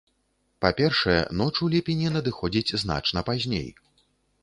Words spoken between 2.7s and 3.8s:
значна пазней.